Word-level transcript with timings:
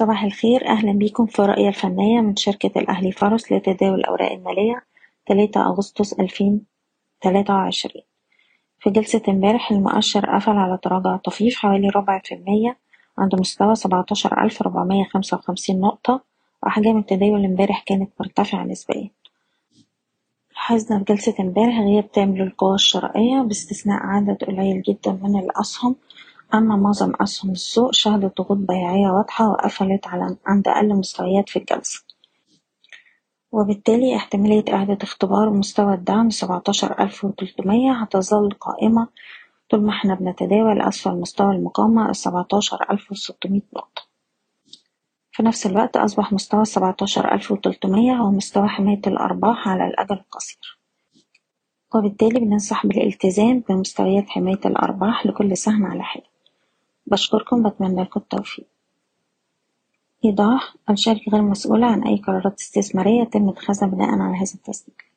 صباح 0.00 0.24
الخير. 0.24 0.66
أهلا 0.68 0.92
بيكم 0.92 1.26
في 1.26 1.38
الرؤية 1.38 1.68
الفنية 1.68 2.20
من 2.20 2.36
شركة 2.36 2.78
الأهلي 2.80 3.12
فارس 3.12 3.52
لتداول 3.52 4.00
الأوراق 4.00 4.32
المالية 4.32 4.84
تلاتة 5.26 5.66
أغسطس 5.66 6.12
ألفين 6.12 6.66
تلاتة 7.20 7.54
وعشرين. 7.54 8.02
في 8.78 8.90
جلسة 8.90 9.22
امبارح 9.28 9.72
المؤشر 9.72 10.26
قفل 10.26 10.52
على 10.52 10.78
تراجع 10.82 11.16
طفيف 11.16 11.56
حوالي 11.56 11.88
ربع 11.88 12.18
في 12.24 12.34
المية 12.34 12.76
عند 13.18 13.34
مستوى 13.40 13.74
سبعتاشر 13.74 14.42
ألف 14.44 14.62
ربعمية 14.62 15.04
خمسة 15.04 15.36
وخمسين 15.36 15.80
نقطة 15.80 16.20
وأحجام 16.62 16.98
التداول 16.98 17.44
امبارح 17.44 17.82
كانت 17.86 18.10
مرتفعة 18.20 18.64
نسبيا. 18.64 19.10
لاحظنا 20.52 20.98
في 20.98 21.04
جلسة 21.04 21.34
امبارح 21.40 21.78
غياب 21.78 22.12
تام 22.12 22.36
للقوى 22.36 22.74
الشرائية 22.74 23.40
باستثناء 23.40 24.02
عدد 24.02 24.44
قليل 24.44 24.82
جدا 24.82 25.12
من 25.22 25.38
الأسهم 25.38 25.96
أما 26.54 26.76
معظم 26.76 27.12
أسهم 27.20 27.50
السوق 27.50 27.92
شهدت 27.94 28.40
ضغوط 28.40 28.56
بيعية 28.58 29.08
واضحة 29.08 29.48
وقفلت 29.50 30.06
على 30.06 30.36
عند 30.46 30.68
أقل 30.68 30.88
مستويات 30.94 31.48
في 31.48 31.58
الجلسة. 31.58 32.04
وبالتالي 33.52 34.16
احتمالية 34.16 34.64
إعادة 34.72 34.98
اختبار 35.02 35.50
مستوى 35.50 35.94
الدعم 35.94 36.30
سبعتاشر 36.30 37.02
ألف 37.02 37.24
وتلتمية 37.24 37.92
هتظل 37.92 38.50
قائمة 38.50 39.08
طول 39.70 39.82
ما 39.82 39.90
إحنا 39.90 40.14
بنتداول 40.14 40.80
أسفل 40.80 41.10
مستوى 41.10 41.54
المقاومة 41.56 42.10
السبعتاشر 42.10 42.90
ألف 42.90 43.10
وستمية 43.12 43.62
نقطة. 43.76 44.02
في 45.32 45.42
نفس 45.42 45.66
الوقت 45.66 45.96
أصبح 45.96 46.32
مستوى 46.32 46.62
السبعتاشر 46.62 47.34
ألف 47.34 47.50
وتلتمية 47.52 48.12
هو 48.12 48.30
مستوى 48.30 48.68
حماية 48.68 49.00
الأرباح 49.06 49.68
على 49.68 49.86
الأجل 49.86 50.14
القصير. 50.16 50.78
وبالتالي 51.94 52.40
بننصح 52.40 52.86
بالالتزام 52.86 53.64
بمستويات 53.68 54.28
حماية 54.28 54.60
الأرباح 54.66 55.26
لكل 55.26 55.56
سهم 55.56 55.86
على 55.86 56.02
حدة 56.02 56.29
بشكركم 57.06 57.68
بتمنى 57.68 58.02
لكم 58.02 58.20
التوفيق. 58.20 58.66
إيضاح: 60.24 60.74
الشركة 60.90 61.32
غير 61.32 61.42
مسؤولة 61.42 61.86
عن 61.86 62.02
أي 62.02 62.16
قرارات 62.16 62.60
استثمارية 62.60 63.22
يتم 63.22 63.48
اتخاذها 63.48 63.86
بناءً 63.88 64.08
على 64.08 64.36
هذا 64.36 64.54
التسجيل 64.54 65.09